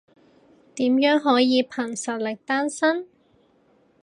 [0.73, 3.07] 點樣可以憑實力單身？